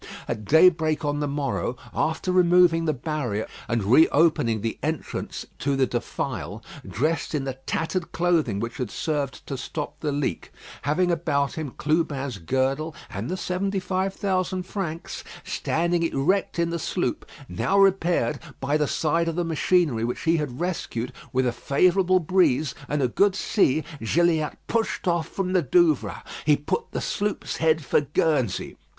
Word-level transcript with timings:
At 0.27 0.45
daybreak 0.45 1.05
on 1.05 1.19
the 1.19 1.27
morrow, 1.27 1.75
after 1.93 2.31
removing 2.31 2.85
the 2.85 2.91
barrier 2.93 3.47
and 3.67 3.83
re 3.83 4.07
opening 4.07 4.61
the 4.61 4.79
entrance 4.81 5.45
to 5.59 5.75
the 5.75 5.85
defile, 5.85 6.63
dressed 6.87 7.35
in 7.35 7.43
the 7.43 7.53
tattered 7.67 8.11
clothing 8.11 8.59
which 8.59 8.77
had 8.77 8.89
served 8.89 9.45
to 9.45 9.55
stop 9.59 9.99
the 9.99 10.11
leak, 10.11 10.51
having 10.81 11.11
about 11.11 11.53
him 11.53 11.69
Clubin's 11.77 12.39
girdle 12.39 12.95
and 13.11 13.29
the 13.29 13.37
seventy 13.37 13.79
five 13.79 14.15
thousand 14.15 14.63
francs, 14.63 15.23
standing 15.43 16.01
erect 16.01 16.57
in 16.57 16.71
the 16.71 16.79
sloop, 16.79 17.23
now 17.47 17.77
repaired, 17.77 18.39
by 18.59 18.77
the 18.77 18.87
side 18.87 19.27
of 19.27 19.35
the 19.35 19.43
machinery 19.45 20.03
which 20.03 20.21
he 20.21 20.37
had 20.37 20.59
rescued, 20.59 21.13
with 21.31 21.45
a 21.45 21.51
favourable 21.51 22.17
breeze 22.19 22.73
and 22.89 23.03
a 23.03 23.07
good 23.07 23.35
sea, 23.35 23.83
Gilliatt 24.01 24.57
pushed 24.65 25.07
off 25.07 25.29
from 25.29 25.53
the 25.53 25.61
Douvres. 25.61 26.23
He 26.43 26.57
put 26.57 26.89
the 26.89 27.01
sloop's 27.01 27.57
head 27.57 27.85
for 27.85 28.01
Guernsey. 28.01 28.77